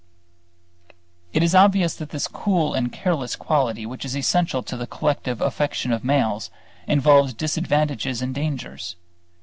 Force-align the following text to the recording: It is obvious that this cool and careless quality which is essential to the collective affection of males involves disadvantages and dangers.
It 1.31 1.43
is 1.43 1.53
obvious 1.53 1.93
that 1.93 2.09
this 2.09 2.27
cool 2.27 2.73
and 2.73 2.91
careless 2.91 3.35
quality 3.35 3.85
which 3.85 4.03
is 4.03 4.17
essential 4.17 4.63
to 4.63 4.75
the 4.75 4.87
collective 4.87 5.41
affection 5.41 5.93
of 5.93 6.03
males 6.03 6.49
involves 6.87 7.35
disadvantages 7.35 8.19
and 8.19 8.33
dangers. 8.33 8.95